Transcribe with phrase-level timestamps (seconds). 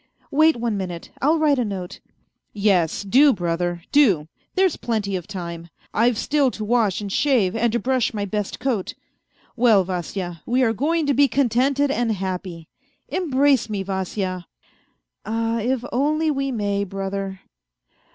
[0.31, 1.99] Wait one minute, I'll write a note.""
[2.69, 5.69] Yes, do brother, do, there's plenty of time.
[5.93, 8.95] I've still to wash and shave and to brush my best coat.
[9.55, 12.67] Well, Vasya, wo are going to be contented and happy.
[13.09, 14.47] Embrace me, Vasya.""
[15.27, 17.41] Ah, if only we may, brother.